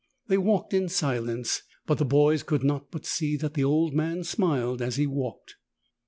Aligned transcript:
They 0.29 0.37
walked 0.39 0.73
in 0.73 0.89
silence, 0.89 1.61
but 1.85 1.99
the 1.99 2.05
boys 2.05 2.41
could 2.41 2.63
not 2.63 2.89
but 2.89 3.05
see 3.05 3.37
that 3.37 3.53
the 3.53 3.63
old 3.63 3.93
man 3.93 4.23
smiled 4.23 4.81
as 4.81 4.95
he 4.95 5.05
walked. 5.05 5.57